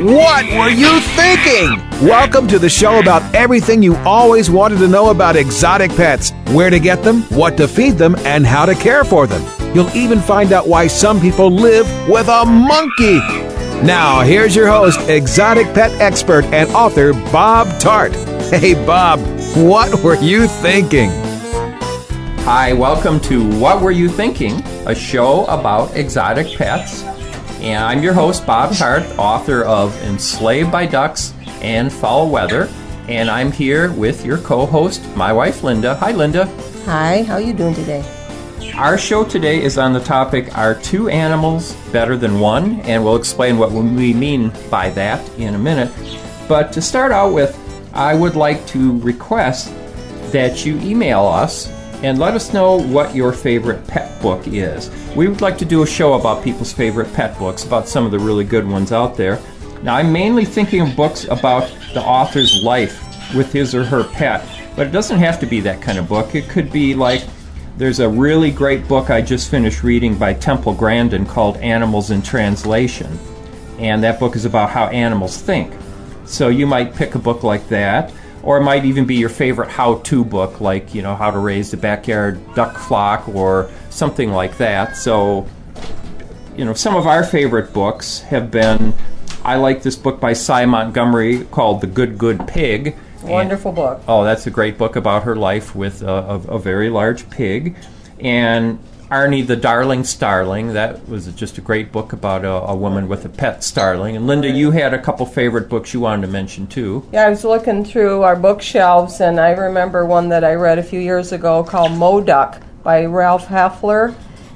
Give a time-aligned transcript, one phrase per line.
[0.00, 1.76] What were you thinking?
[2.08, 6.70] Welcome to the show about everything you always wanted to know about exotic pets where
[6.70, 9.44] to get them, what to feed them, and how to care for them.
[9.74, 13.18] You'll even find out why some people live with a monkey.
[13.84, 18.16] Now, here's your host, exotic pet expert and author Bob Tarte.
[18.50, 19.20] Hey, Bob,
[19.54, 21.10] what were you thinking?
[22.44, 24.60] Hi, welcome to What Were You Thinking?
[24.86, 27.04] A show about exotic pets.
[27.60, 32.70] And I'm your host, Bob Tarte, author of Enslaved by Ducks and Fowl Weather.
[33.06, 35.94] And I'm here with your co-host, my wife Linda.
[35.96, 36.46] Hi Linda.
[36.86, 38.02] Hi, how are you doing today?
[38.74, 42.80] Our show today is on the topic Are two animals better than one?
[42.80, 45.92] And we'll explain what we mean by that in a minute.
[46.48, 47.54] But to start out with,
[47.92, 49.70] I would like to request
[50.32, 51.70] that you email us
[52.02, 54.90] and let us know what your favorite pet book is.
[55.14, 58.10] We would like to do a show about people's favorite pet books, about some of
[58.10, 59.38] the really good ones out there.
[59.82, 64.46] Now, I'm mainly thinking of books about the author's life with his or her pet,
[64.76, 66.34] but it doesn't have to be that kind of book.
[66.34, 67.22] It could be like
[67.76, 72.20] there's a really great book I just finished reading by Temple Grandin called Animals in
[72.20, 73.18] Translation,
[73.78, 75.72] and that book is about how animals think.
[76.24, 78.12] So you might pick a book like that
[78.42, 81.70] or it might even be your favorite how-to book like you know how to raise
[81.70, 84.96] the backyard duck flock or something like that.
[84.96, 85.46] So
[86.56, 88.92] you know some of our favorite books have been
[89.44, 92.96] i like this book by Sy Montgomery called the good good pig.
[93.22, 94.02] Wonderful And- book.
[94.08, 97.76] oh that's a great book about her life with a, a, a very large pig.
[98.18, 98.78] And
[99.10, 103.24] arnie the darling starling that was just a great book about a, a woman with
[103.24, 106.66] a pet starling and linda you had a couple favorite books you wanted to mention
[106.66, 110.78] too Yeah, I was looking through our bookshelves and I remember one that I read
[110.78, 114.14] a few years ago called Modoc by Ralph Helfer.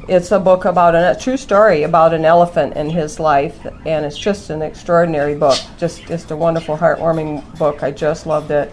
[0.08, 4.04] It's a book about an, a true story about an elephant and his life, and
[4.04, 5.58] it's just an extraordinary book.
[5.78, 7.82] Just, just a wonderful, heartwarming book.
[7.82, 8.70] I just loved it.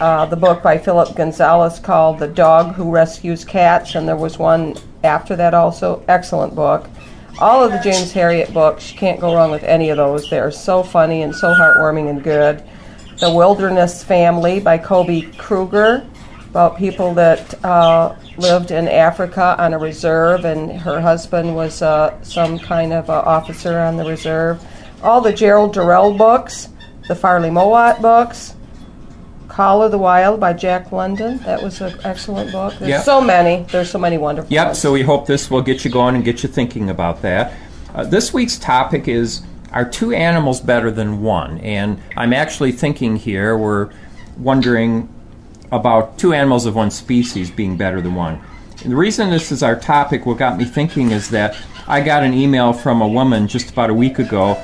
[0.00, 4.38] Uh, the book by Philip Gonzalez called The Dog Who Rescues Cats, and there was
[4.38, 6.02] one after that also.
[6.08, 6.88] Excellent book.
[7.38, 10.28] All of the James Herriot books, you can't go wrong with any of those.
[10.28, 12.62] They're so funny and so heartwarming and good.
[13.18, 16.06] The Wilderness Family by Kobie Kruger,
[16.50, 22.20] about people that uh, lived in Africa on a reserve, and her husband was uh,
[22.22, 24.62] some kind of officer on the reserve.
[25.02, 26.68] All the Gerald Durrell books,
[27.08, 28.54] the Farley Mowat books,
[29.50, 31.38] Call of the Wild by Jack London.
[31.38, 32.72] That was an excellent book.
[32.78, 33.04] There's Yep.
[33.04, 33.66] so many.
[33.72, 34.78] There's so many wonderful Yep, ones.
[34.78, 37.52] so we hope this will get you going and get you thinking about that.
[37.94, 41.58] Uh, this week's topic is Are two animals better than one?
[41.58, 43.90] And I'm actually thinking here, we're
[44.36, 45.08] wondering
[45.70, 48.40] about two animals of one species being better than one.
[48.82, 51.54] And the reason this is our topic, what got me thinking, is that
[51.86, 54.54] I got an email from a woman just about a week ago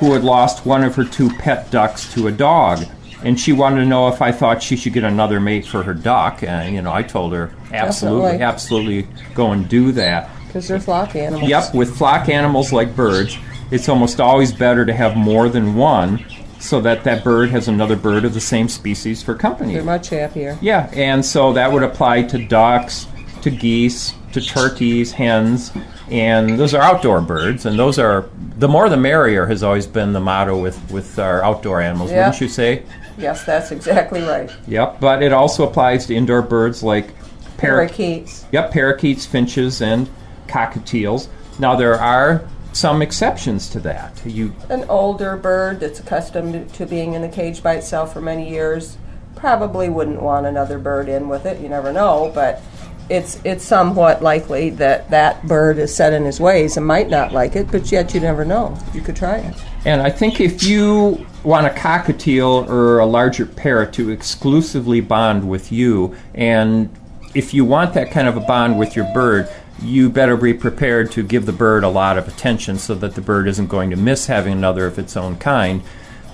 [0.00, 2.84] who had lost one of her two pet ducks to a dog.
[3.24, 5.94] And she wanted to know if I thought she should get another mate for her
[5.94, 6.42] duck.
[6.42, 8.44] And, you know, I told her, absolutely, Definitely.
[8.44, 10.28] absolutely go and do that.
[10.46, 11.48] Because they're flock animals.
[11.48, 13.36] Yep, with flock animals like birds,
[13.70, 16.24] it's almost always better to have more than one
[16.58, 19.74] so that that bird has another bird of the same species for company.
[19.74, 20.58] They're much happier.
[20.60, 23.06] Yeah, and so that would apply to ducks,
[23.42, 25.72] to geese, to turkeys, hens,
[26.10, 28.26] and those are outdoor birds, and those are
[28.58, 32.18] the more the merrier has always been the motto with, with our outdoor animals, Yeah.
[32.26, 32.82] wouldn't you say?
[33.18, 34.50] Yes, that's exactly right.
[34.66, 37.08] Yep, but it also applies to indoor birds like
[37.56, 38.44] parrot- Parakeets.
[38.52, 40.08] Yep, parakeets, finches, and
[40.48, 41.28] cockatiels.
[41.58, 44.20] Now there are some exceptions to that.
[44.26, 48.50] You An older bird that's accustomed to being in a cage by itself for many
[48.50, 48.98] years
[49.34, 51.60] probably wouldn't want another bird in with it.
[51.60, 52.60] You never know, but
[53.08, 57.32] it's it's somewhat likely that that bird is set in his ways and might not
[57.32, 58.76] like it, but yet you never know.
[58.92, 59.54] You could try it.
[59.84, 65.48] And I think if you want a cockatiel or a larger parrot to exclusively bond
[65.48, 66.90] with you, and
[67.34, 69.48] if you want that kind of a bond with your bird,
[69.82, 73.20] you better be prepared to give the bird a lot of attention so that the
[73.20, 75.82] bird isn't going to miss having another of its own kind.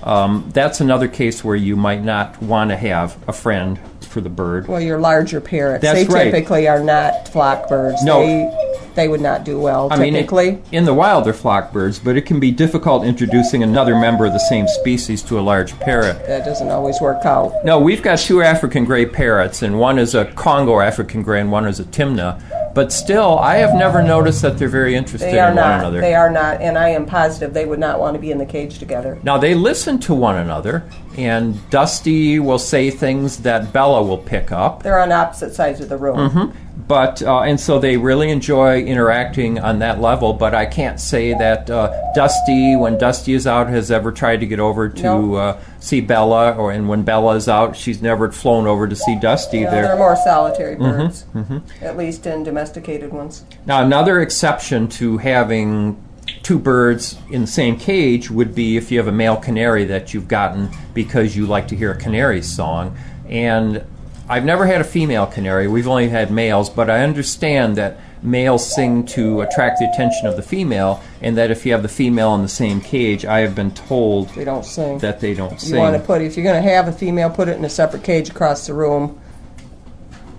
[0.03, 4.29] Um, that's another case where you might not want to have a friend for the
[4.29, 4.67] bird.
[4.67, 6.25] Well, your larger parrots, That's they right.
[6.25, 8.03] typically are not flock birds.
[8.03, 8.19] No.
[8.19, 9.87] They they would not do well.
[9.91, 13.03] I mean, typically, it- in the wild they're flock birds, but it can be difficult
[13.05, 16.27] introducing another member of the same species to a large parrot.
[16.27, 17.65] that doesn't always work out.
[17.65, 21.51] No, we've got two African gray parrots, and one is a Congo African gray, and
[21.51, 22.39] one is a Timneh.
[22.73, 25.79] But still, I have never noticed that they're very interested They are in one not.
[25.81, 26.01] another.
[26.01, 28.45] They are not, and I am positive they would not want to be in the
[28.45, 29.19] cage together.
[29.23, 30.83] Now they listen to one another,
[31.17, 34.81] and Dusty will say things that Bella will pick up.
[34.81, 36.17] They're on opposite sides of the room.
[36.29, 36.59] Mm-hmm.
[36.87, 40.33] But uh, and so they really enjoy interacting on that level.
[40.33, 44.47] But I can't say that uh, Dusty, when Dusty is out, has ever tried to
[44.47, 45.35] get over to No.
[45.35, 49.19] uh, see Bella, or and when Bella is out, she's never flown over to see
[49.19, 49.63] Dusty.
[49.63, 49.83] There.
[49.83, 53.43] they're more solitary Mm-hmm, birds, at least in domesticated ones.
[53.65, 56.01] Now, another exception to having
[56.41, 60.13] two birds in the same cage would be if you have a male canary that
[60.13, 62.97] you've gotten because you like to hear a canary song.
[63.27, 63.85] And
[64.33, 68.65] I've never had a female canary, we've only had males, but I understand that males
[68.75, 72.33] sing to attract the attention of the female, and that if you have the female
[72.33, 74.97] in the same cage, I have been told They don't sing.
[74.99, 75.77] that they don't you sing.
[75.77, 78.03] want to put if you're going to have a female, put it in a separate
[78.03, 79.19] cage across the room.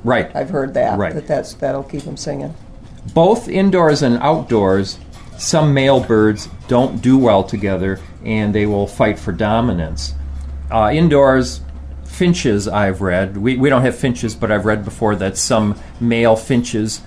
[0.02, 0.34] right.
[0.34, 0.98] I've heard that.
[0.98, 1.14] Right.
[1.14, 2.52] That that's that'll keep them singing.
[3.14, 4.98] both indoors and outdoors,
[5.38, 10.14] some male birds don't do well together and they will fight for dominance.
[10.70, 11.60] Uh, indoors,
[12.14, 16.36] finches, I've read, we, we don't have finches, but I've read before that some male
[16.36, 17.02] finches.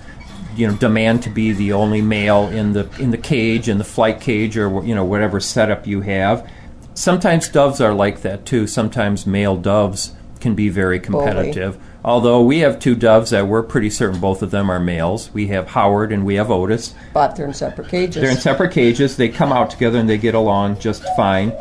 [0.56, 3.84] You know, demand to be the only male in the in the cage, in the
[3.84, 6.50] flight cage, or you know whatever setup you have.
[6.94, 8.66] Sometimes doves are like that too.
[8.66, 11.78] Sometimes male doves can be very competitive.
[12.04, 15.32] Although we have two doves that we're pretty certain both of them are males.
[15.32, 16.94] We have Howard and we have Otis.
[17.12, 18.20] But they're in separate cages.
[18.20, 19.16] They're in separate cages.
[19.16, 21.52] They come out together and they get along just fine.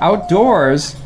[0.00, 0.96] Outdoors,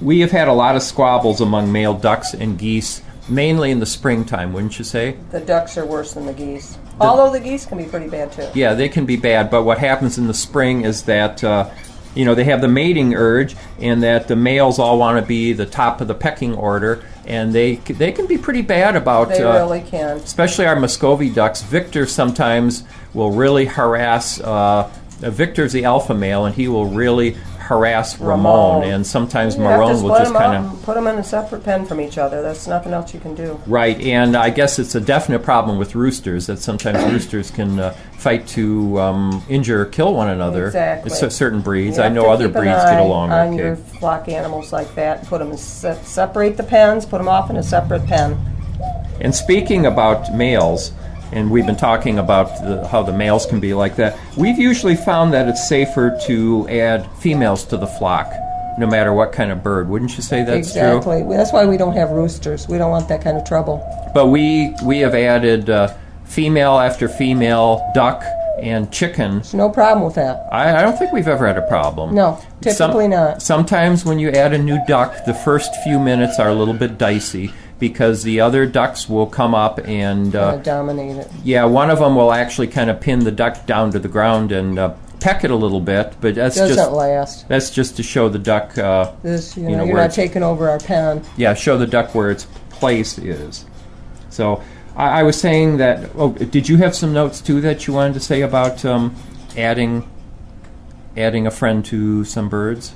[0.00, 3.86] we have had a lot of squabbles among male ducks and geese, mainly in the
[3.86, 5.16] springtime, wouldn't you say?
[5.30, 6.78] the ducks are worse than the geese.
[7.00, 8.48] Although the geese can be pretty bad too.
[8.54, 11.70] Yeah, they can be bad, but what happens in the spring is that uh,
[12.14, 15.52] you know they have the mating urge, and that the males all want to be
[15.52, 19.28] the top of the pecking order, and they they can be pretty bad about.
[19.28, 20.16] They uh, really can.
[20.16, 21.62] especially our Muscovy ducks.
[21.62, 24.40] Victor sometimes will really harass.
[24.40, 27.36] Uh, Victor's the alpha male, and he will really
[27.66, 28.84] harass Ramon, Ramon.
[28.84, 32.00] and sometimes You Marone will just kind of put them in a separate pen from
[32.00, 32.40] each other.
[32.40, 33.60] That's nothing else you can do.
[33.66, 34.00] right.
[34.00, 38.46] And I guess it's a definite problem with roosters that sometimes roosters can uh, fight
[38.48, 40.66] to um, injure, or kill one another.
[40.66, 41.10] Exactly.
[41.12, 41.98] It's certain breeds.
[41.98, 43.56] I know other breeds get along on okay.
[43.56, 45.26] your flock animals like that.
[45.26, 47.04] Put them in se- separate the pens.
[47.04, 48.38] Put them off in a separate pen.
[49.20, 50.92] And speaking about males,
[51.32, 54.96] and we've been talking about the, how the males can be like that, we've usually
[54.96, 58.32] found that it's safer to add females to the flock,
[58.78, 59.88] no matter what kind of bird.
[59.88, 60.82] Wouldn't you say that's true?
[60.82, 61.22] exactly.
[61.24, 62.68] That's why we don't have roosters.
[62.68, 63.82] We don't want that kind of trouble.
[64.14, 65.94] But we we have added uh,
[66.24, 68.24] female after female duck
[68.58, 69.34] and chicken.
[69.34, 70.48] There's no problem with that.
[70.50, 72.14] I, I don't think we've ever had a problem.
[72.14, 73.42] No, typically not.
[73.42, 76.96] Sometimes when you add a new duck, the first few minutes are a little bit
[76.96, 81.30] dicey because the other ducks will come up and uh, dominate it.
[81.44, 84.50] Yeah, one of them will actually kind of pin the duck down to the ground
[84.52, 87.48] and uh, peck it a little bit, but that's Doesn't just last.
[87.48, 88.76] that's just to show the duck.
[88.78, 91.22] Uh, This, you know, You know, you're not taking over our pen.
[91.36, 93.64] yeah, show the duck where its place is.
[94.30, 94.62] So
[94.96, 96.10] I, I was saying that.
[96.16, 99.14] Oh, did you have some notes too that you wanted to say about um,
[99.56, 100.08] adding
[101.16, 102.94] adding a friend to some birds?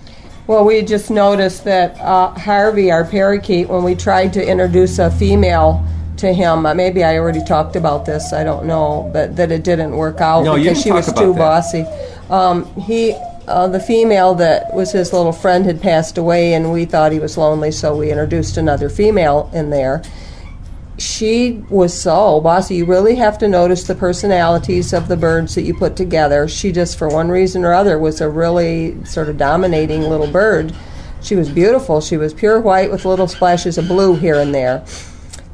[0.51, 5.09] Well, we just noticed that uh, Harvey, our parakeet, when we tried to introduce a
[5.09, 9.53] female to him, uh, maybe I already talked about this, I don't know, but that
[9.53, 11.39] it didn't work out No, because she was too that.
[11.39, 11.83] bossy.
[12.31, 13.15] Um, he,
[13.47, 17.21] uh, the female that was his little friend had passed away, and we thought he
[17.21, 20.03] was lonely, so we introduced another female in there.
[21.01, 22.77] She was so bossy.
[22.77, 26.47] You really have to notice the personalities of the birds that you put together.
[26.47, 30.75] She just, for one reason or other, was a really sort of dominating little bird.
[31.23, 32.03] She was beautiful.
[32.03, 34.85] She was pure white with little splashes of blue here and there.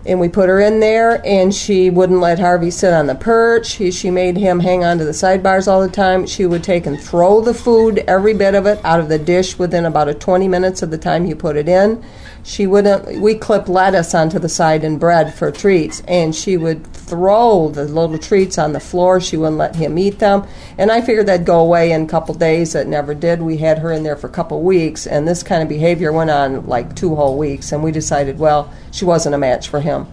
[0.04, 3.74] And we put her in there, and she wouldn't let Harvey sit on the perch.
[3.74, 6.26] He, she made him hang on to the sidebars all the time.
[6.26, 9.58] She would take and throw the food, every bit of it, out of the dish
[9.58, 12.04] within about a 20 minutes of the time you put it in.
[12.46, 13.08] She wouldn't.
[13.08, 17.70] Uh, we clip lettuce onto the side and bread for treats, and she would throw
[17.70, 19.20] the little treats on the floor.
[19.20, 20.46] She wouldn't let him eat them.
[20.78, 22.76] And I figured that'd go away in a couple days.
[22.76, 23.42] It never did.
[23.42, 26.30] We had her in there for a couple weeks, and this kind of behavior went
[26.30, 27.72] on like two whole weeks.
[27.72, 30.06] And we decided, well, she wasn't a match for him.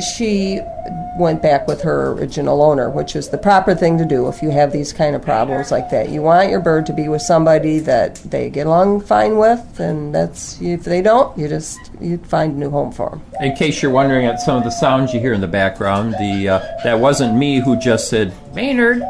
[0.00, 0.60] She
[1.18, 4.50] went back with her original owner, which is the proper thing to do if you
[4.50, 6.10] have these kind of problems like that.
[6.10, 10.14] You want your bird to be with somebody that they get along fine with, and
[10.14, 13.22] that's if they don't, you just you find a new home for them.
[13.40, 16.48] In case you're wondering at some of the sounds you hear in the background, the
[16.48, 19.02] uh, that wasn't me who just said Maynard.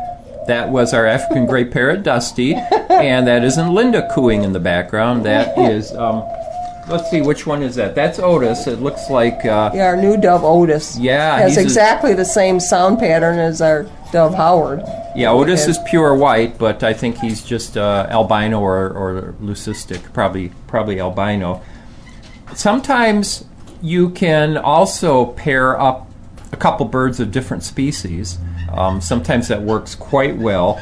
[0.47, 5.27] That was our African gray parrot, Dusty, and that isn't Linda cooing in the background.
[5.27, 6.23] That is, um,
[6.89, 7.95] let's see, which one is that?
[7.95, 8.67] That's Otis.
[8.67, 12.25] It looks like uh, Yeah, our new dove Otis Yeah, has he's a- exactly the
[12.25, 14.83] same sound pattern as our dove Howard.
[15.15, 15.71] Yeah, Otis Okay.
[15.71, 21.01] is pure white, but I think he's just uh, albino or, or leucistic, probably probably
[21.01, 21.63] albino.
[22.55, 23.45] Sometimes
[23.83, 26.09] you can also pair up
[26.53, 28.39] a couple birds of different species.
[28.73, 30.81] Um, sometimes that works quite well.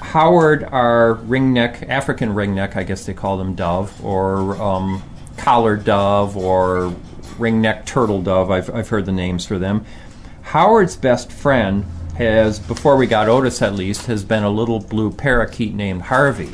[0.00, 5.02] Howard are ringneck, African ringneck, I guess they call them dove, or um,
[5.36, 6.94] collared dove, or
[7.38, 8.50] ringneck turtle dove.
[8.50, 9.84] I've, I've heard the names for them.
[10.42, 11.84] Howard's best friend
[12.16, 16.52] has, before we got Otis at least, has been a little blue parakeet named Harvey.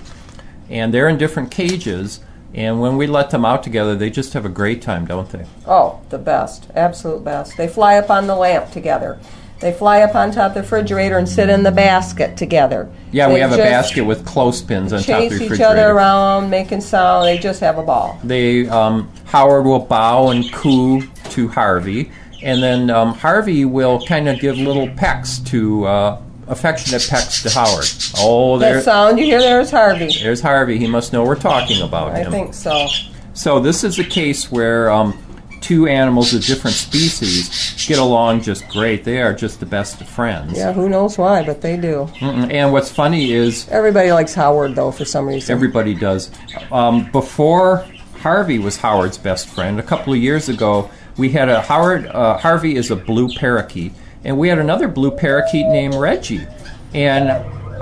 [0.68, 2.20] And they're in different cages,
[2.54, 5.46] and when we let them out together, they just have a great time, don't they?
[5.66, 7.56] Oh, the best, absolute best.
[7.56, 9.18] They fly up on the lamp together.
[9.60, 12.90] They fly up on top of the refrigerator and sit in the basket together.
[13.12, 15.48] Yeah, we They have a basket with clothespins on top of the refrigerator.
[15.48, 17.26] Chase each other around, making sound.
[17.26, 18.18] They just have a ball.
[18.24, 22.10] They um, Howard will bow and coo to Harvey,
[22.42, 27.50] and then um, Harvey will kind of give little pecks to uh, affectionate pecks to
[27.50, 27.86] Howard.
[28.18, 30.10] Oh, That sound you hear there is Harvey.
[30.22, 30.78] there's Harvey.
[30.78, 32.28] He must know we're talking about I him.
[32.28, 32.86] I think so.
[33.34, 35.18] So this is a case where um,
[35.60, 39.04] two animals of different species get along just great.
[39.04, 40.56] They are just the best of friends.
[40.56, 42.08] Yeah, who knows why, but they do.
[42.20, 42.52] Mm-mm.
[42.52, 45.52] And what's funny is Everybody likes Howard though for some reason.
[45.52, 46.30] Everybody does.
[46.72, 47.86] Um, before
[48.18, 52.06] Harvey was Howard's best friend, a couple of years ago, we had a Howard.
[52.06, 53.92] Uh, Harvey is a blue parakeet,
[54.24, 56.46] and we had another blue parakeet named Reggie,
[56.94, 57.28] and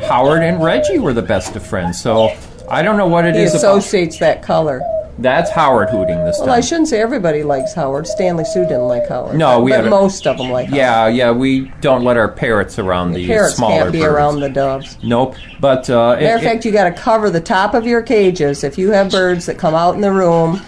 [0.04, 2.00] Howard and Reggie were the best of friends.
[2.00, 2.37] So
[2.70, 3.78] I don't know what it he is about.
[3.78, 4.80] associates that color.
[5.20, 6.56] That's Howard hooting this Well, time.
[6.58, 8.06] I shouldn't say everybody likes Howard.
[8.06, 9.37] Stanley Sue didn't like Howard.
[9.37, 10.76] No, we but a- most of them like Howard.
[10.78, 11.30] yeah, yeah.
[11.32, 14.12] We don't let our parrots around the Parrots smaller can't be birds.
[14.12, 14.96] around the doves.
[15.02, 15.34] Nope.
[15.60, 18.00] But uh, Matter of it- it- fact, you got to cover the top of your
[18.00, 18.62] cages.
[18.62, 20.60] If you have birds that come out in the room,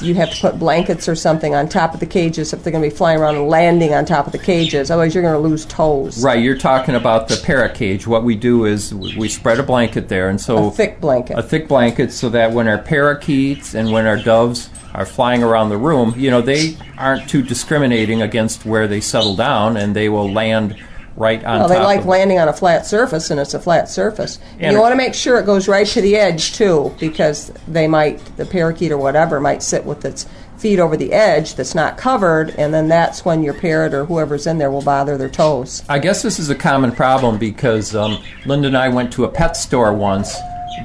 [0.00, 2.82] you have to put blankets or something on top of the cages if they're going
[2.84, 4.90] to be flying around and landing on top of the cages.
[4.90, 6.22] Otherwise, you're going to lose toes.
[6.22, 8.06] Right, you're talking about the parrot cage.
[8.06, 11.38] What we do is we we spread a blanket there, and so A thick blanket.
[11.38, 15.68] a thick blanket, so that when our parakeets and when our doves are flying around
[15.68, 20.08] the room, you know, they aren't too discriminating against where they settle down, and they
[20.08, 20.76] will land
[21.16, 24.38] right on Well, they like landing on a flat surface, and it's a flat surface.
[24.58, 27.88] And you want to make sure it goes right to the edge too, because they
[27.88, 30.26] might, the parakeet or whatever, might sit with its
[30.58, 34.46] feet over the edge that's not covered, and then that's when your parrot or whoever's
[34.46, 35.82] in there will bother their toes.
[35.88, 39.28] I guess this is a common problem because um, Linda and I went to a
[39.28, 40.34] pet store once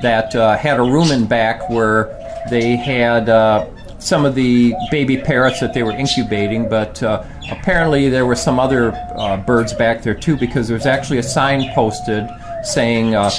[0.02, 2.18] that uh, had a room in back where
[2.50, 3.68] they had uh,
[4.02, 8.60] some of the baby parrots that they were incubating, but uh, apparently there were some
[8.60, 12.28] other uh, birds back there too because there was actually a sign posted
[12.64, 13.30] saying, uh,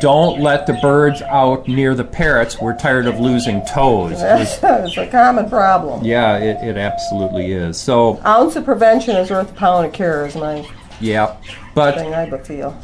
[0.00, 2.58] Don't let the birds out near the parrots.
[2.60, 4.14] We're tired of losing toes.
[4.20, 6.02] it's a common problem.
[6.02, 7.78] yeah, it, it absolutely is.
[7.78, 10.66] So, Ounce of prevention is worth a pound of cure, is my
[11.00, 11.36] yeah.
[11.74, 12.76] But thing I feel.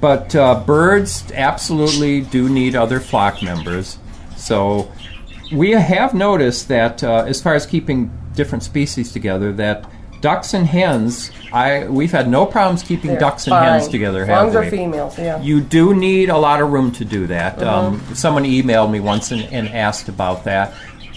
[0.00, 3.98] But uh, birds absolutely do need other flock members.
[4.36, 4.92] So
[5.54, 9.88] we have noticed that uh, as far as keeping different species together, that
[10.20, 13.68] ducks and hens, I we've had no problems keeping They're ducks and fine.
[13.68, 14.22] hens together.
[14.22, 15.40] As have long as they're females, yeah.
[15.40, 17.62] You do need a lot of room to do that.
[17.62, 18.14] Um, Uh-huh.
[18.14, 20.72] someone emailed me once and, and asked about that.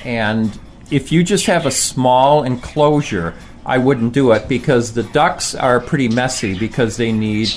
[0.05, 0.57] And
[0.91, 3.33] if you just have a small enclosure,
[3.65, 7.49] I wouldn't do it because the ducks are pretty messy because they need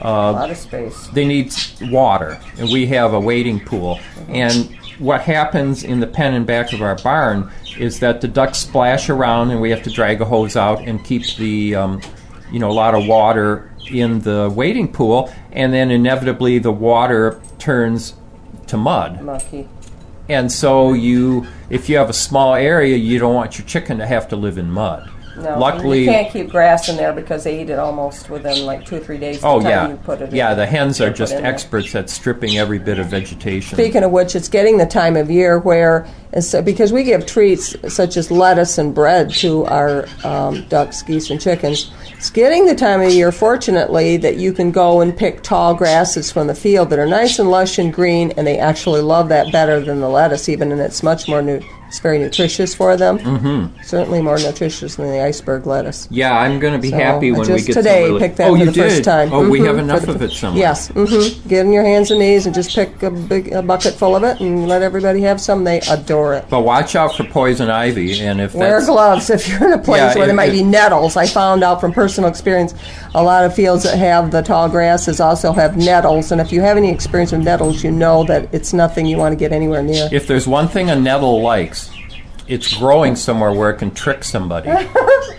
[0.00, 1.06] a lot of space.
[1.08, 3.98] they need water, and we have a wading pool.
[4.28, 8.58] And what happens in the pen and back of our barn is that the ducks
[8.58, 12.00] splash around, and we have to drag a hose out and keep the, um,
[12.50, 17.40] you know, a lot of water in the wading pool, and then inevitably the water
[17.58, 18.14] turns
[18.66, 19.22] to mud.
[19.22, 19.68] Mucky.
[20.28, 24.06] And so you, if you have a small area, you don't want your chicken to
[24.06, 25.10] have to live in mud.
[25.36, 28.86] No, Luckily, you can't keep grass in there because they eat it almost within like
[28.86, 29.44] two or three days.
[29.44, 30.34] oh the time yeah, you put it in.
[30.34, 31.52] yeah, the hens are just in there.
[31.52, 33.76] experts at stripping every bit of vegetation.
[33.76, 37.24] Speaking of which, it's getting the time of year where And so, because we give
[37.24, 42.66] treats such as lettuce and bread to our um, ducks, geese, and chickens, it's getting
[42.66, 46.54] the time of year, fortunately, that you can go and pick tall grasses from the
[46.54, 50.00] field that are nice and lush and green, and they actually love that better than
[50.00, 51.60] the lettuce, even, and it's much more new.
[51.88, 53.18] It's very nutritious for them.
[53.20, 53.80] Mm-hmm.
[53.84, 56.08] Certainly more nutritious than the iceberg lettuce.
[56.10, 58.54] Yeah, I'm going to be So, happy when we get today really- picked that oh,
[58.54, 58.90] for you the did?
[58.90, 59.32] first time.
[59.32, 60.60] Oh, we Mhm, have enough the- of it somewhere.
[60.60, 60.88] Yes.
[60.88, 61.48] Mm-hmm.
[61.48, 64.24] Get in your hands and knees and just pick a big a bucket full of
[64.24, 65.62] it and let everybody have some.
[65.62, 66.46] They adore it.
[66.48, 70.00] But watch out for poison ivy, and if Wear gloves if you're in a place
[70.00, 71.16] Yeah, where there might be nettles.
[71.16, 72.74] I found out from personal experience,
[73.14, 76.60] a lot of fields that have the tall grasses also have nettles, and if you
[76.62, 79.82] have any experience with nettles, you know that it's nothing you want to get anywhere
[79.82, 80.08] near.
[80.12, 81.90] if there's one thing a nettle likes,
[82.48, 84.70] it's growing somewhere where it can trick somebody.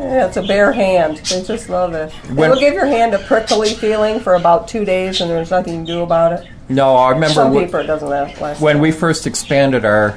[0.00, 1.18] Yeah, it's a bare hand.
[1.18, 2.10] They just love it.
[2.34, 5.72] When- It'll give your hand a prickly feeling for about two days, and there's nothing
[5.74, 6.46] you can do about it.
[6.70, 8.40] no, I remember Some people it doesn't last.
[8.40, 10.14] last when we first expanded our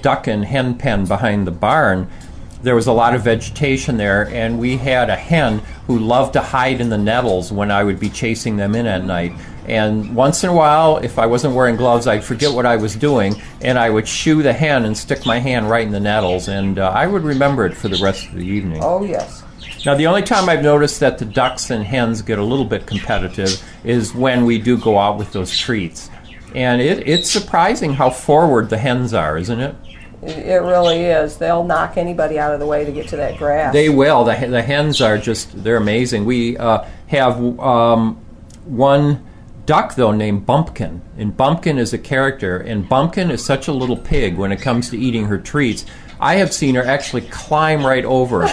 [0.00, 2.08] duck and hen pen behind the barn,
[2.62, 6.40] there was a lot of vegetation there, and we had a hen who loved to
[6.40, 9.32] hide in the nettles when I would be chasing them in at night.
[9.68, 12.96] And once in a while, if I wasn't wearing gloves, I'd forget what I was
[12.96, 16.48] doing, and I would shoo the hen and stick my hand right in the nettles,
[16.48, 18.80] and uh, I would remember it for the rest of the evening.
[18.82, 19.44] Oh yes.
[19.84, 22.86] Now, the only time I've noticed that the ducks and hens get a little bit
[22.86, 26.10] competitive is when we do go out with those treats.
[26.54, 29.76] And it, it's surprising how forward the hens are, isn't it?
[30.22, 31.36] It it really is.
[31.36, 33.72] They'll knock anybody out of the way to get to that grass.
[33.72, 34.24] They will.
[34.24, 36.24] The, the hens are just, they're amazing.
[36.24, 38.16] We uh, have um,
[38.64, 39.27] one
[39.68, 41.02] duck, though, named Bumpkin.
[41.18, 42.56] And Bumpkin is a character.
[42.56, 45.84] And Bumpkin is such a little pig when it comes to eating her treats.
[46.18, 48.44] I have seen her actually climb right over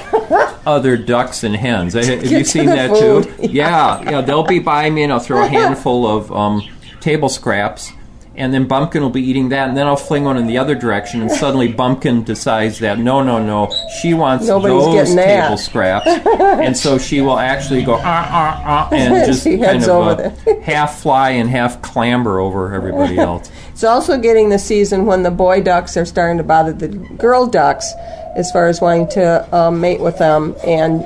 [0.66, 1.94] other ducks and hens.
[1.94, 3.24] Have you seen that food.
[3.24, 3.48] too?
[3.48, 4.22] Yeah, yeah.
[4.22, 6.62] They'll be by me, and I'll throw a handful of um,
[7.00, 7.94] table scraps,
[8.38, 10.76] and then Bumpkin will be eating that, and then I'll fling one in the other
[10.76, 15.44] direction, and suddenly Bumpkin decides that no, no, no, she wants Nobody's those getting that.
[15.46, 19.64] table scraps, and so she will actually go ah ah ah and just She kind
[19.64, 20.62] heads of over uh, there.
[20.64, 23.52] half fly and half clamber over everybody else.
[23.76, 27.46] It's also getting the season when the boy ducks are starting to bother the girl
[27.46, 27.92] ducks
[28.38, 31.02] as far as wanting to um, mate with them, and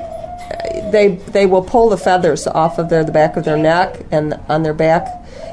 [0.94, 4.40] they they will pull the feathers off of their the back of their neck and
[4.50, 5.08] on their back.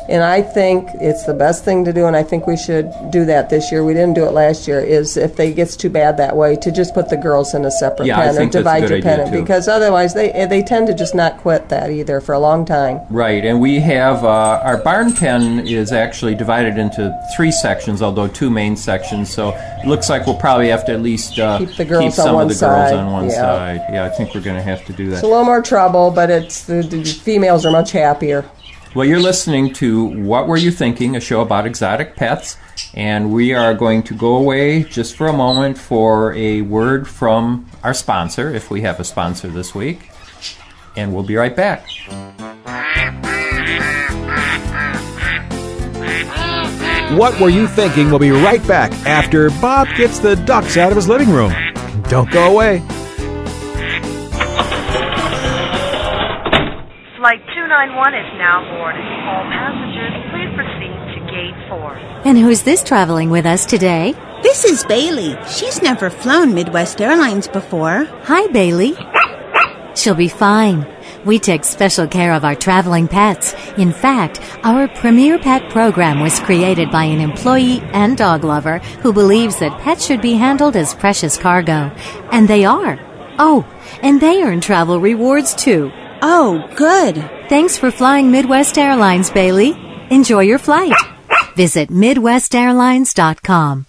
[0.09, 3.25] And I think it's the best thing to do, and I think we should do
[3.25, 3.85] that this year.
[3.85, 4.81] We didn't do it last year.
[4.81, 7.71] Is if they gets too bad that way, to just put the girls in a
[7.71, 10.95] separate Yeah, or think that's a divide your pen, because otherwise they they tend to
[10.95, 13.01] just not quit that either for a long time.
[13.11, 18.29] Right, and we have uh, our barn pen is actually divided into three sections, although
[18.29, 19.33] two main sections.
[19.33, 19.51] So
[19.83, 22.37] it looks like we'll probably have to at least uh, Keep the girls on some
[22.37, 23.33] of the girls on one yeah.
[23.33, 23.85] side.
[23.91, 25.17] Yeah, I think we're going to have to do that.
[25.17, 28.49] It's a little more trouble, but it's the, the females are much happier.
[28.97, 32.57] Well, you're listening to What Were You Thinking, a show about exotic pets,
[32.95, 37.67] and we are going to go away just for a moment for a word from
[37.83, 40.09] our sponsor, if we have a sponsor this week,
[40.97, 41.87] and we'll be right back.
[47.19, 48.09] What Were You Thinking?
[48.09, 51.53] We'll be right back after Bob gets the ducks out of his living room.
[52.09, 52.83] Don't go away.
[57.77, 59.05] 291 is now boarded.
[59.29, 61.93] All passengers, please proceed to gate 4.
[62.25, 64.15] And who's this traveling with us today?
[64.43, 65.37] This is Bailey.
[65.47, 68.07] She's never flown Midwest Airlines before.
[68.23, 68.97] Hi, Bailey.
[69.95, 70.87] She'll be fine.
[71.27, 73.53] We take special care of our traveling pets.
[73.77, 79.13] In fact, our Premier Pet program was created by an employee and dog lover who
[79.13, 81.93] believes that pets should be handled as precious cargo.
[82.33, 82.99] And they are.
[83.39, 83.67] Oh,
[84.01, 85.93] and they earn travel rewards too.
[86.29, 87.15] Oh, good.
[87.49, 89.79] Thanks for flying Midwest Airlines, Bailey.
[90.11, 90.93] Enjoy your flight.
[91.55, 93.87] Visit MidwestAirlines.com.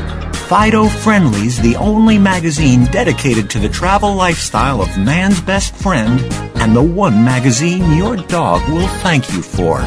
[0.49, 6.23] Fido Friendly's the only magazine dedicated to the travel lifestyle of man's best friend
[6.55, 9.83] and the one magazine your dog will thank you for.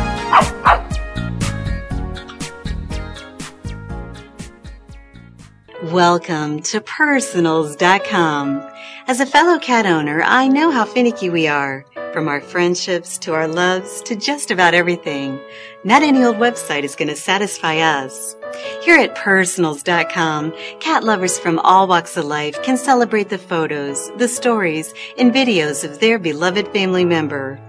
[5.92, 8.72] Welcome to purrsonals.com.
[9.08, 11.86] As a fellow cat owner, I know how finicky we are.
[12.12, 15.40] From our friendships to our loves to just about everything.
[15.86, 18.36] Not any old website is going to satisfy us.
[18.84, 24.28] Here at purrsonals.com, cat lovers from all walks of life can celebrate the photos, the
[24.28, 27.62] stories, and videos of their beloved family member.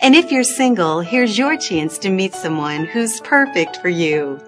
[0.00, 4.38] And if you're single, here's your chance to meet someone who's perfect for you.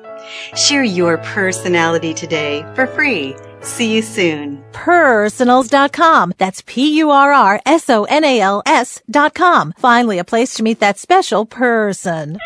[0.56, 3.36] Share your personality today for free.
[3.60, 4.64] See you soon.
[4.72, 6.32] Purrsonals.com.
[6.38, 9.74] That's P-U-R-R-S-O-N-A-L-S dot com.
[9.78, 12.38] Finally, a place to meet that special person.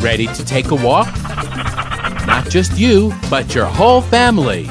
[0.00, 1.08] Ready to take a walk?
[2.26, 4.66] Not just you, but your whole family.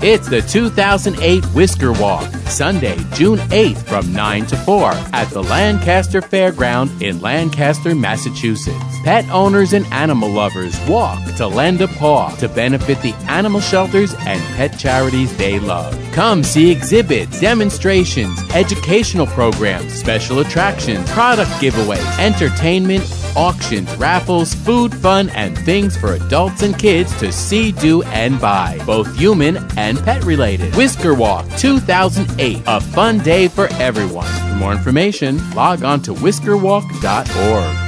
[0.00, 6.20] It's the 2008 Whisker Walk, Sunday, June 8th from 9 to 4 at the Lancaster
[6.20, 8.84] Fairground in Lancaster, Massachusetts.
[9.04, 14.14] Pet owners and animal lovers walk to lend a paw to benefit the animal shelters
[14.20, 15.96] and pet charities they love.
[16.12, 23.04] Come see exhibits, demonstrations, educational programs, special attractions, product giveaways, entertainment,
[23.36, 28.80] auctions, raffles, food, fun, and things for adults and kids to see, do, and buy,
[28.86, 30.74] both human and pet related.
[30.74, 34.26] Whisker Walk 2008, a fun day for everyone.
[34.26, 37.87] For more information, log on to whiskerwalk.org.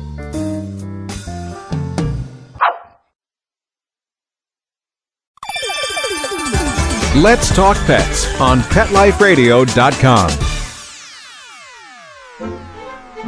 [7.21, 10.31] Let's Talk Pets on PetLifeRadio.com.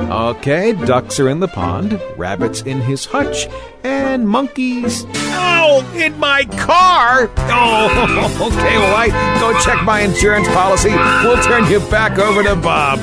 [0.10, 3.48] Okay, ducks are in the pond, rabbits in his hutch,
[3.84, 5.06] and monkeys.
[5.16, 5.88] Ow!
[5.94, 7.30] In my car!
[7.38, 10.90] Oh, okay, well, I go check my insurance policy.
[10.90, 12.98] We'll turn you back over to Bob.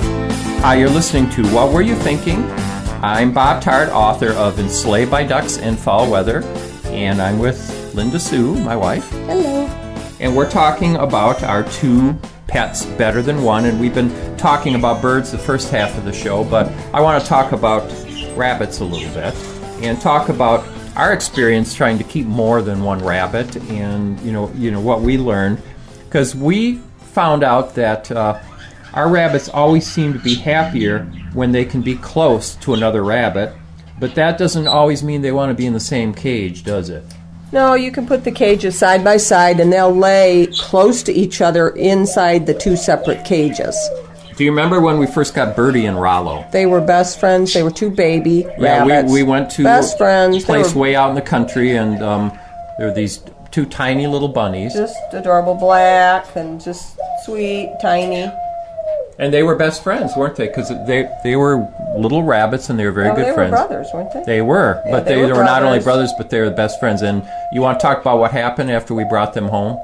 [0.62, 2.42] Hi, you're listening to What Were You Thinking?
[3.00, 6.42] I'm Bob Tarte, author of Enslaved by Ducks in Fowl Weather,
[6.86, 9.08] and I'm with Linda Sue, my wife.
[9.10, 9.79] Hello.
[10.20, 12.14] And we're talking about our two
[12.46, 16.12] pets better than one, and we've been talking about birds the first half of the
[16.12, 17.90] show, but I want to talk about
[18.36, 19.34] rabbits a little bit
[19.82, 24.52] and talk about our experience trying to keep more than one rabbit and you know
[24.56, 25.62] you know what we learned.
[26.04, 28.38] Because we found out that uh,
[28.92, 33.54] our rabbits always seem to be happier when they can be close to another rabbit
[33.98, 37.04] but that doesn't always mean they want to be in the same cage does it
[37.52, 41.40] No, you can put the cages side by side and they'll lay close to each
[41.40, 43.76] other inside the two separate cages.
[44.36, 47.52] do you remember when we first got Bertie and rollo They were best friends.
[47.52, 49.12] They were two baby Yeah, rabbits.
[49.12, 50.44] we, we went to best friends.
[50.44, 52.30] place were way out in the country, and um,
[52.78, 58.30] there were these two tiny little bunnies, just adorable, black and just sweet, tiny.
[59.18, 60.46] And they were best friends, weren't they?
[60.48, 63.50] Because they they were little rabbits, and they were very No, good they friends.
[63.52, 64.22] were brothers, weren't they?
[64.24, 66.12] They were, Yeah, but they they, were were not only brothers.
[66.16, 67.02] but they were the best friends.
[67.02, 69.78] And you want to talk about what happened after we brought them home?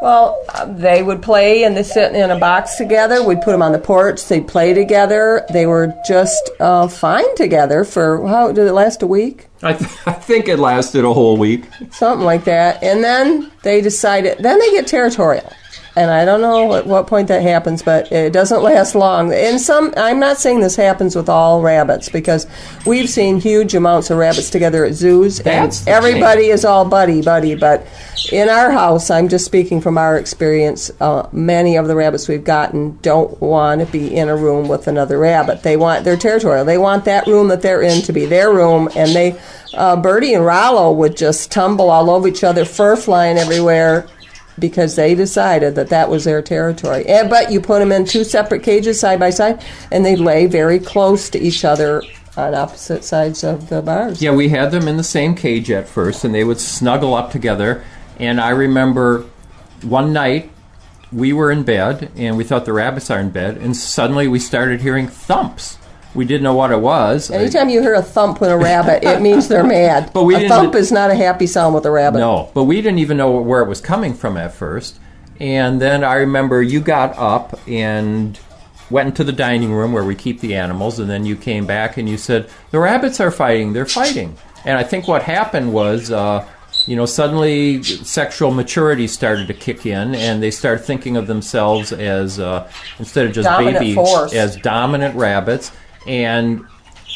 [0.00, 3.22] Well, uh, they would play and they sit in a box together.
[3.22, 4.26] We'd put them on the porch.
[4.26, 5.46] They'd play together.
[5.52, 9.46] They were just uh, fine together for how did it last a week?
[9.62, 11.66] I, th- I think it lasted a whole week.
[11.92, 12.82] Something like that.
[12.82, 14.38] And then they decided.
[14.38, 15.48] Then they get territorial.
[15.94, 19.32] And I don't know at what point that happens, but it doesn't last long.
[19.32, 22.46] And some, I'm not saying this happens with all rabbits because
[22.86, 27.20] we've seen huge amounts of rabbits together at zoos, That's and everybody is all buddy
[27.20, 27.54] buddy.
[27.54, 27.86] But
[28.30, 30.90] in our house, I'm just speaking from our experience.
[30.98, 34.88] Uh, many of the rabbits we've gotten don't want to be in a room with
[34.88, 35.62] another rabbit.
[35.62, 36.64] They want their territorial.
[36.64, 39.38] They want that room that they're in to be their room, and they.
[39.74, 44.06] Uh, Bertie and Rollo would just tumble all over each other, fur flying everywhere,
[44.58, 47.06] because they decided that that was their territory.
[47.06, 50.46] And, but you put them in two separate cages side by side, and they lay
[50.46, 52.02] very close to each other
[52.36, 54.22] on opposite sides of the bars.
[54.22, 57.30] Yeah, we had them in the same cage at first, and they would snuggle up
[57.30, 57.84] together.
[58.18, 59.26] And I remember
[59.82, 60.50] one night
[61.12, 64.38] we were in bed, and we thought the rabbits are in bed, and suddenly we
[64.38, 65.76] started hearing thumps.
[66.14, 67.30] We didn't know what it was.
[67.30, 70.10] Anytime you hear a thump with a rabbit, it means they're mad.
[70.12, 72.18] But we a thump is not a happy sound with a rabbit.
[72.18, 74.98] No, but we didn't even know where it was coming from at first.
[75.40, 78.38] And then I remember you got up and
[78.90, 81.96] went into the dining room where we keep the animals, and then you came back
[81.96, 84.36] and you said, The rabbits are fighting, they're fighting.
[84.64, 86.46] And I think what happened was, uh,
[86.86, 91.92] you know, suddenly sexual maturity started to kick in, and they started thinking of themselves
[91.92, 94.34] as, uh, instead of just Dominant baby, force.
[94.34, 95.72] as dominant rabbits.
[96.06, 96.66] And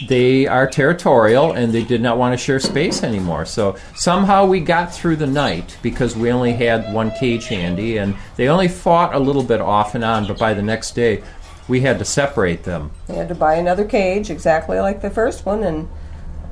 [0.08, 3.46] they are territorial and they did not want to share space anymore.
[3.46, 8.14] So somehow we got through the night because we only had one cage handy and
[8.36, 11.22] they only fought a little bit off and on, but by the next day
[11.68, 12.90] we had to separate them.
[13.08, 15.88] We had to buy another cage, exactly like the first one, and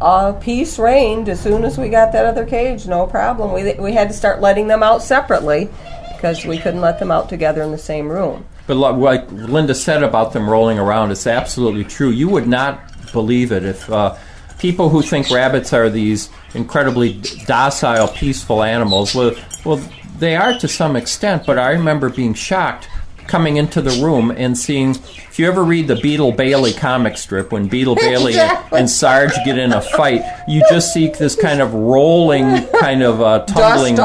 [0.00, 2.86] uh, peace reigned as soon as we got that other cage.
[2.86, 3.52] No problem.
[3.52, 5.68] We we had to start letting them out separately
[6.14, 8.44] because we couldn't let them out together in the same room.
[8.66, 12.10] But like Linda said about them rolling around, it's absolutely true.
[12.10, 14.16] You would not believe it if uh,
[14.58, 19.14] people who think rabbits are these incredibly docile, peaceful animals.
[19.14, 19.82] Well, well,
[20.18, 21.44] they are to some extent.
[21.46, 22.88] But I remember being shocked
[23.26, 24.96] coming into the room and seeing.
[25.34, 28.78] If you ever read the Beetle Bailey comic strip, when Beetle Bailey Exactly.
[28.78, 33.20] and Sarge get in a fight, you just see this kind of rolling, kind of
[33.20, 33.96] uh, tumbling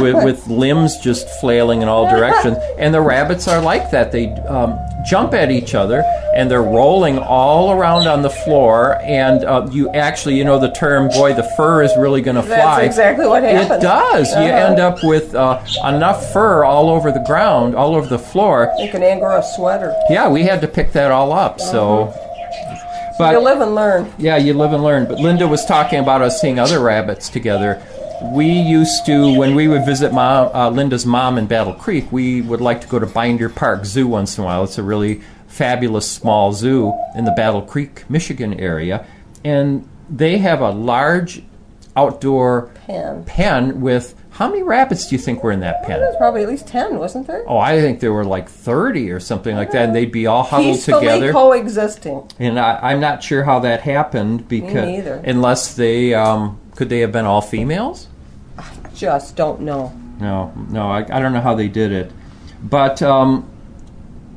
[0.00, 2.56] with, with limbs just flailing in all directions.
[2.78, 4.12] And the rabbits are like that.
[4.12, 6.04] They um, jump at each other
[6.36, 9.00] and they're rolling all around on the floor.
[9.02, 12.42] And uh, you actually, you know, the term, boy, the fur is really going to
[12.42, 12.56] fly.
[12.58, 13.82] That's exactly what happens.
[13.82, 14.30] It does.
[14.30, 14.66] You Uh-huh.
[14.70, 18.72] end up with uh, enough fur all over the ground, all over the floor.
[18.78, 19.92] Like an Angora sweater.
[20.10, 21.58] Yeah, we had to pick that all up.
[21.58, 22.12] So.
[23.18, 24.12] But you live and learn.
[24.18, 25.06] yeah, you live and learn.
[25.06, 27.82] But Linda was talking about us seeing other rabbits together.
[28.34, 32.42] We used to, when we would visit mom, uh, Linda's mom in Battle Creek, we
[32.42, 34.64] would like to go to Binder Park Zoo once in a while.
[34.64, 39.06] It's a really fabulous small zoo in the Battle Creek, Michigan area.
[39.44, 41.42] And they have a large
[41.96, 43.24] outdoor Pen.
[43.24, 45.98] pen with how many rabbits do you think were in that pen?
[45.98, 47.42] There's probably at least ten, wasn't there?
[47.48, 50.42] Oh, I think there were like 30 or something like that, and they'd be all
[50.42, 51.32] huddled Peacefully together.
[51.32, 52.30] coexisting.
[52.38, 57.12] And I, I'm not sure how that happened because unless they um, could they have
[57.12, 58.08] been all females?
[58.58, 59.98] I just don't know.
[60.20, 62.12] No, no, I, I don't know how they did it.
[62.62, 63.48] But um,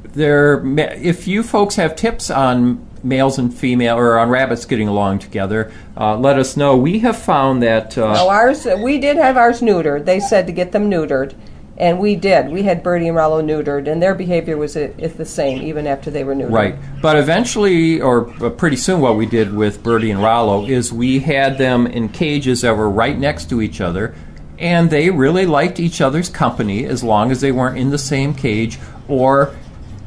[0.03, 5.19] there, if you folks have tips on males and female or on rabbits getting along
[5.19, 6.75] together, uh, let us know.
[6.75, 10.05] We have found that uh, Now ours, we did have ours neutered.
[10.05, 11.35] They said to get them neutered,
[11.77, 12.49] and we did.
[12.49, 16.11] We had Bertie and Rollo neutered, and their behavior was is the same even after
[16.11, 16.51] they were neutered.
[16.51, 16.75] Right.
[17.01, 21.19] But eventually, or uh, pretty soon, what we did with Bertie and Rollo is we
[21.19, 24.13] had them in cages that were right next to each other,
[24.57, 28.33] and they really liked each other's company as long as they weren't in the same
[28.33, 29.55] cage or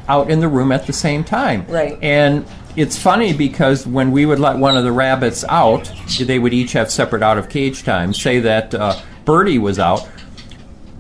[0.09, 1.65] out in the room at the same time.
[1.69, 1.99] Right.
[2.03, 2.45] And
[2.77, 6.73] it's funny because when we would let one of the rabbits out, they would each
[6.73, 8.21] have separate out of cage times.
[8.21, 10.09] Say that uh, Bertie was out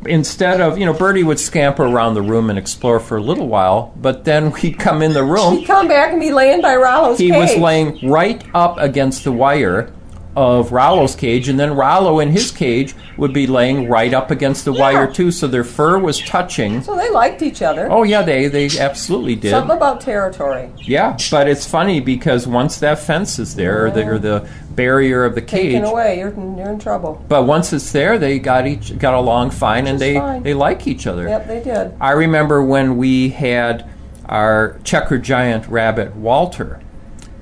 [0.07, 3.49] instead of you know Bertie would scamper around the room and explore for a little
[3.49, 5.59] while, but then we'd come in the room.
[5.59, 7.27] He'd come back and be laying by Rollo's cage.
[7.27, 7.41] He cage.
[7.41, 9.93] was laying right up against the wire
[10.35, 14.64] of Rollo's cage, and then Rollo in his cage would be laying right up against
[14.64, 16.81] the wire too, so their fur was touching.
[16.83, 17.87] So they liked each other.
[17.90, 19.51] Oh yeah, they they absolutely did.
[19.51, 20.71] Something about territory.
[20.79, 25.25] Yeah, but it's funny because once that fence is there, or the, or the barrier
[25.25, 27.23] of the cage, Taken away, you're, you're in trouble.
[27.29, 30.42] but once it's there, they got each got along fine, and they fine.
[30.42, 31.29] they like each other.
[31.29, 31.95] Yep, they did.
[32.01, 33.87] I remember when we had
[34.25, 36.81] our checker giant rabbit Walter,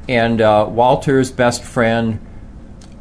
[0.09, 2.19] and uh, Walter's best friend.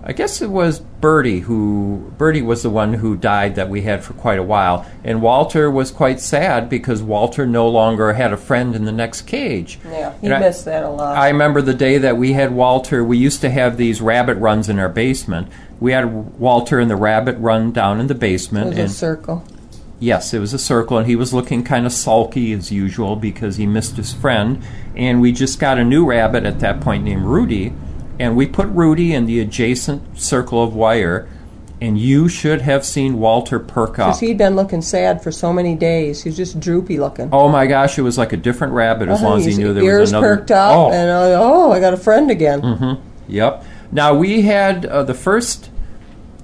[0.09, 4.03] I guess it was Bertie who Bertie was the one who died that we had
[4.03, 8.37] for quite a while, and Walter was quite sad because Walter no longer had a
[8.37, 9.77] friend in the next cage.
[9.85, 11.15] Yeah, he And I- missed that a lot.
[11.15, 13.03] I remember the day that we had Walter.
[13.03, 15.47] We used to have these rabbit runs in our basement.
[15.79, 18.73] We had Walter in the rabbit run down in the basement.
[18.79, 19.43] it was a circle.
[19.99, 23.57] Yes, it was a circle, and he was looking kind of sulky as usual because
[23.57, 24.63] he missed his friend.
[24.95, 27.73] And we just got a new rabbit at that point named Rudy,
[28.19, 31.27] and we put Rudy in the adjacent circle of wire.
[31.81, 34.09] And you should have seen Walter perk up.
[34.09, 36.21] Because he'd been looking sad for so many days.
[36.21, 37.29] He was just droopy looking.
[37.31, 39.73] Oh my gosh, it was like a different rabbit as Uh-huh, long as he knew
[39.73, 40.35] there ears was another.
[40.35, 42.61] perked up, oh, and I, oh, I got a friend again.
[42.61, 43.01] Mm-hmm.
[43.31, 43.63] Yep.
[43.93, 45.69] Now we had uh, the first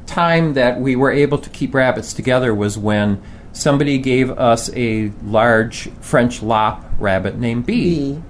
[0.06, 5.12] time that we were able to keep rabbits together was when somebody gave us a
[5.26, 8.22] large French lop rabbit named Bee.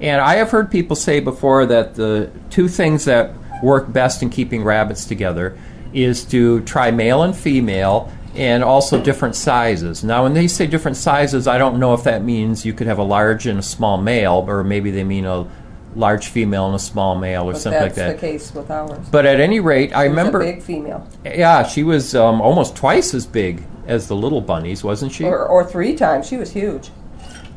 [0.00, 3.32] And I have heard people say before that the two things that
[3.62, 5.56] work best in keeping rabbits together
[5.94, 10.04] is to try male and female and also different sizes.
[10.04, 12.98] Now, when they say different sizes, I don't know if that means you could have
[12.98, 15.46] a large and a small male, or maybe they mean a
[15.94, 18.08] large female and a small male, or But something like that.
[18.08, 19.08] that's the case with ours.
[19.10, 20.42] But at any rate, I remember.
[20.42, 24.84] a big female, Yeah, she was um, almost twice as big as the little bunnies,
[24.84, 25.24] wasn't she?
[25.24, 26.28] or, or three times.
[26.28, 26.90] She was huge.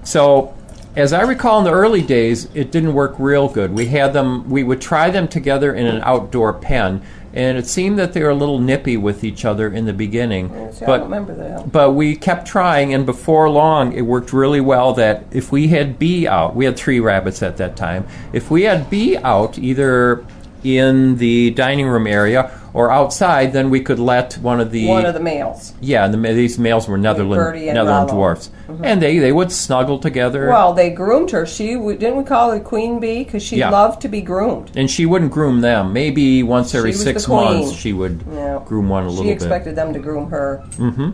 [0.04, 0.54] So,
[0.96, 3.74] as I recall in the early days, it didn't work real good.
[3.74, 7.02] We had them, we would try them together in an outdoor pen,
[7.34, 10.52] and it seemed that they were a little nippy with each other in the beginning.
[10.54, 11.72] Oh, see, I but don't remember that.
[11.72, 14.94] but we kept trying, and before long, it worked really well.
[14.94, 18.08] That if we had Bee out, we had three rabbits at that time.
[18.34, 20.26] If we had Bee out, either
[20.64, 25.06] in the dining room area or outside, then we could let one of the One
[25.06, 25.74] of the males.
[25.82, 28.80] yeah, and the, these males were Netherland Netherland dwarfs, Mhm.
[28.84, 30.48] and they they would snuggle together.
[30.50, 31.46] Well, they groomed her.
[31.46, 33.70] She didn't we call her Queen Bee because she Yeah.
[33.72, 34.72] loved to be groomed.
[34.76, 35.94] and she wouldn't groom them.
[35.94, 38.60] Maybe once every six months she would Yeah.
[38.66, 39.30] groom one a little bit.
[39.30, 39.42] She bit.
[39.42, 40.62] expected them to groom her.
[40.78, 41.10] Mm-hmm.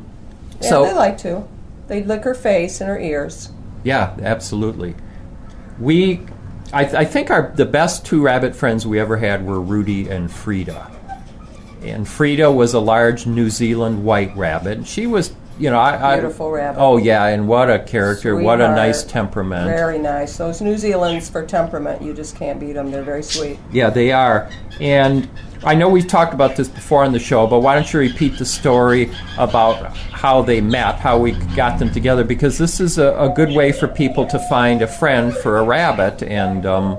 [0.61, 1.43] Yeah, so they like to.
[1.87, 3.49] They'd lick her face and her ears.
[3.83, 4.95] Yeah, absolutely.
[5.79, 6.21] We,
[6.73, 10.09] I, th- I think our the best two rabbit friends we ever had were Rudy
[10.09, 10.91] and Frida.
[11.83, 14.87] And Frida was a large New Zealand white rabbit.
[14.87, 16.79] She was, you know, I, I Beautiful rabbit.
[16.79, 18.35] Oh yeah, and what a character!
[18.35, 19.67] What a nice temperament.
[19.67, 20.37] Very nice.
[20.37, 22.89] Those New Zealands for temperament, you just can't beat them.
[22.91, 23.59] They're very sweet.
[23.71, 24.49] Yeah, they are.
[24.81, 25.29] And
[25.65, 28.37] I know we've talked about this before on the show, but why don't you repeat
[28.37, 32.23] the story about how they met, how we got them together?
[32.23, 35.63] Because this is a, a good way for people to find a friend for a
[35.63, 36.21] rabbit.
[36.21, 36.97] And um,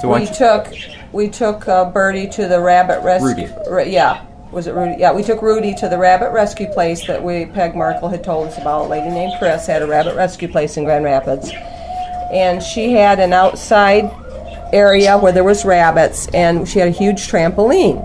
[0.00, 0.72] so we you- took
[1.12, 3.48] we took uh, Bertie to the rabbit rescue.
[3.86, 4.96] Yeah, was it Rudy?
[4.98, 8.48] Yeah, we took Rudy to the rabbit rescue place that we Peg Markle had told
[8.48, 8.86] us about.
[8.86, 11.50] A lady named Chris had a rabbit rescue place in Grand Rapids,
[12.32, 14.10] and she had an outside
[14.74, 18.04] area where there was rabbits, and she had a huge trampoline.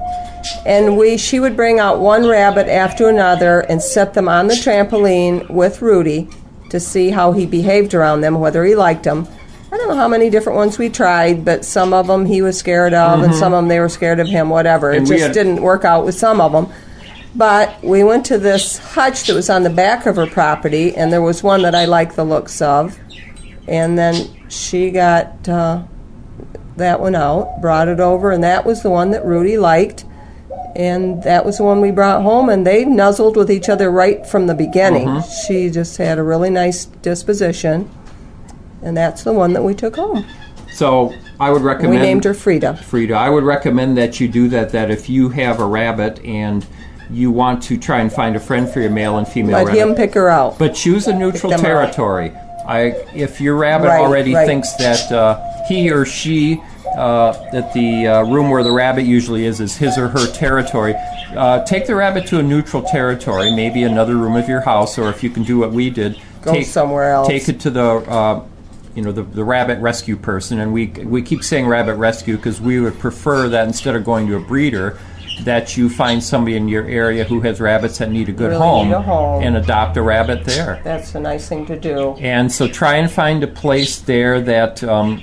[0.66, 4.54] And we, she would bring out one rabbit after another and set them on the
[4.54, 6.30] trampoline with Rudy
[6.70, 9.28] to see how he behaved around them, whether he liked them.
[9.72, 12.58] I don't know how many different ones we tried, but some of them he was
[12.58, 13.40] scared of, and Mhm.
[13.40, 14.50] some of them they were scared of him.
[14.50, 16.68] Whatever, And it just had- didn't work out with some of them.
[17.36, 21.14] But we went to this hutch that was on the back of her property, and
[21.14, 22.98] there was one that I liked the looks of.
[23.68, 24.16] And then
[24.48, 25.80] she got uh,
[26.78, 30.06] that one out, brought it over, and that was the one that Rudy liked.
[30.76, 34.26] And that was the one we brought home, and they nuzzled with each other right
[34.26, 35.08] from the beginning.
[35.08, 35.46] Mhm.
[35.48, 37.90] She just had a really nice disposition,
[38.84, 40.26] and that's the one that we took home.
[40.72, 41.96] So I would recommend.
[41.96, 42.78] we named her Frida.
[42.78, 43.14] Frida.
[43.16, 44.72] I would recommend that you do that.
[44.72, 46.66] That if you have a rabbit and
[47.12, 49.80] you want to try and find a friend for your male and female Let rabbit,
[49.82, 50.60] him pick her out.
[50.60, 51.66] But choose a neutral them out.
[51.66, 52.32] territory.
[52.68, 54.46] I, if your rabbit Right, already right.
[54.46, 56.62] thinks that uh, he or she,
[56.96, 60.96] uh, that the uh, room where the rabbit usually is, is his or her territory,
[61.36, 65.10] uh, take the rabbit to a neutral territory, maybe another room of your house, or
[65.10, 67.28] if you can do what we did, Go take, somewhere else.
[67.28, 67.84] Take it to the.
[67.84, 68.46] Uh,
[68.96, 72.60] you know the, the rabbit rescue person, and we we keep saying rabbit rescue because
[72.60, 74.98] we would prefer that instead of going to a breeder,
[75.44, 78.58] that you find somebody in your area who has rabbits that need a good Really
[78.62, 79.44] home, a home.
[79.44, 80.82] and adopt a rabbit there.
[80.84, 82.16] That's a nice thing to do.
[82.20, 85.22] And so try and find a place there that um,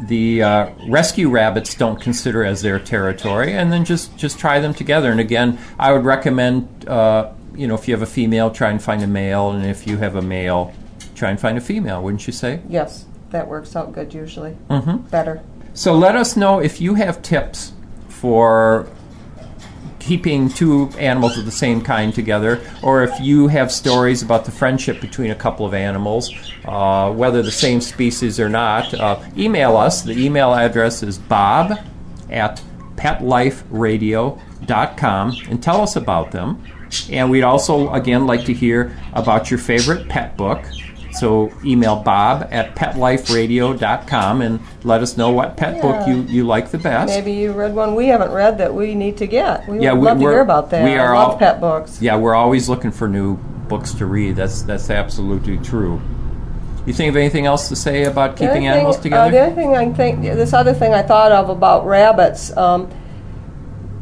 [0.00, 4.74] the uh, rescue rabbits don't consider as their territory, and then just, just try them
[4.74, 5.10] together.
[5.10, 8.82] And again, I would recommend, uh, you know, if you have a female, try and
[8.82, 10.74] find a male, and if you have a male,
[11.14, 12.60] try and find a female, wouldn't you say?
[12.68, 14.56] Yes, that works out good usually.
[14.68, 15.10] Mhm.
[15.10, 15.40] Better.
[15.72, 17.72] So let us know if you have tips
[18.08, 18.86] for
[20.06, 24.52] keeping two animals of the same kind together, or if you have stories about the
[24.52, 26.32] friendship between a couple of animals,
[26.64, 28.94] uh, whether the same species or not.
[28.94, 30.02] Uh, email us.
[30.02, 31.76] The email address is bob
[32.30, 32.62] at
[32.94, 36.62] petliferadio.com and tell us about them.
[37.10, 40.64] And we'd also, again, like to hear about your favorite pet book.
[41.18, 46.70] So email bob at petliferadio.com and let us know what pet book you, you like
[46.70, 47.08] the best.
[47.08, 49.66] Maybe you read one we haven't read that we need to get.
[49.68, 50.84] We Yeah, would we- love to we're- hear about that.
[50.84, 52.00] we are I love all- pet books.
[52.02, 53.36] Yeah, we're always looking for new
[53.68, 54.36] books to read.
[54.36, 56.00] That's that's absolutely true.
[56.84, 59.30] You think of anything else to say about keeping thing- animals Uh, together?
[59.32, 62.86] the other thing I think, this other thing I thought of about rabbits, um,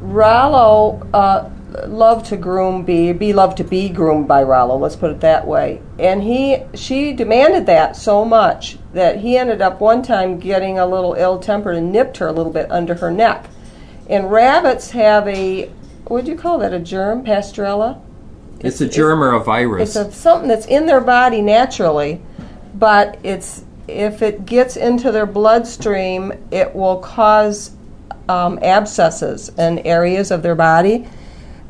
[0.03, 1.45] Rollo uh,
[1.87, 3.12] loved to groom Bee.
[3.12, 4.77] Bee loved to be groomed by Rollo.
[4.77, 5.81] Let's put it that way.
[5.99, 10.87] And he, she demanded that so much that he ended up one time getting a
[10.87, 13.47] little ill-tempered and nipped her a little bit under her neck.
[14.09, 15.70] And rabbits have a,
[16.07, 16.72] what do you call that?
[16.72, 18.01] A germ, pasteurella.
[18.61, 19.97] it's a germ or a virus.
[19.97, 22.20] It's a, something that's in their body naturally,
[22.75, 27.72] but it's if it gets into their bloodstream, it will cause
[28.29, 31.07] um, abscesses in areas of their body.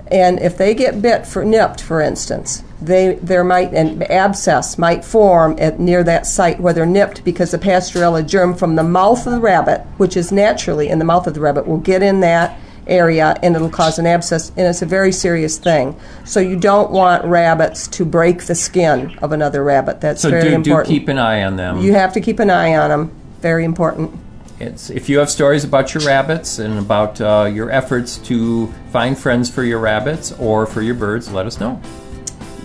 [0.08, 5.04] And if they get bit for nipped, for instance, they there might an abscess might
[5.04, 9.26] form at near that site where they're nipped because the Pasteurella germ from the mouth
[9.26, 12.20] of the rabbit, which is naturally in the mouth of the rabbit, will get in
[12.20, 15.98] that area and it'll cause an abscess and it's a very serious thing.
[16.24, 20.02] So you don't want rabbits to break the skin of another rabbit.
[20.02, 20.88] That's so very do, do important.
[20.88, 21.80] keep an eye on them.
[21.80, 23.20] you have to keep an eye on them.
[23.40, 24.18] Very important.
[24.60, 29.18] It's, if you have stories about your rabbits and about uh, your efforts to find
[29.18, 31.80] friends for your rabbits or for your birds, let us know.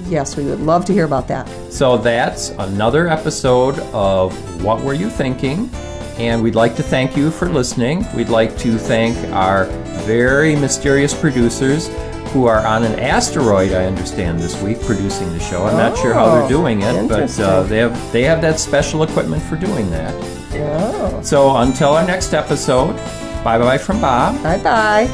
[0.07, 1.47] Yes, we would love to hear about that.
[1.71, 5.69] So that's another episode of What Were You Thinking?
[6.17, 8.05] And we'd like to thank you for listening.
[8.15, 9.65] We'd like to thank our
[10.05, 11.87] very mysterious producers
[12.33, 15.63] who are on an asteroid, I understand, this week producing the show.
[15.65, 18.59] I'm not sure how they're Oh, doing it, but uh, they have they have that
[18.59, 20.13] special equipment for doing that.
[20.53, 21.21] Oh.
[21.23, 22.95] So until our next episode,
[23.43, 24.41] bye bye from Bob.
[24.43, 25.07] Bye bye.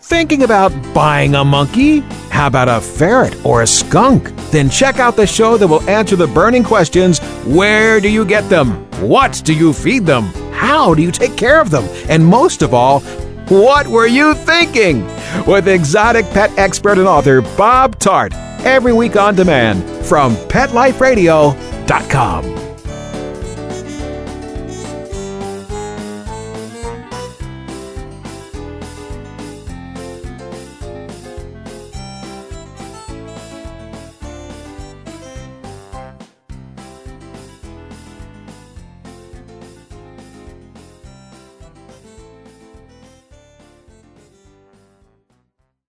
[0.00, 2.00] Thinking about buying a monkey?
[2.30, 4.30] How about a ferret or a skunk?
[4.50, 8.46] Then check out the show that will answer the burning questions where do you get
[8.50, 8.84] them?
[9.00, 10.24] What do you feed them?
[10.52, 11.84] How do you take care of them?
[12.10, 13.00] And most of all,
[13.48, 15.06] what were you thinking?
[15.46, 18.34] With exotic pet expert and author Bob Tarte.
[18.64, 22.61] Every week on demand from PetLifeRadio.com.